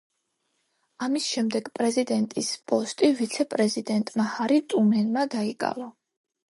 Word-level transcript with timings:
ამის 1.07 1.27
შემდეგ 1.33 1.69
პრეზიდენტის 1.75 2.49
პოსტი 2.73 3.13
ვიცე-პრეზიდენტმა 3.21 4.27
ჰარი 4.39 4.63
ტრუმენმა 4.73 5.29
დაიკავა. 5.37 5.93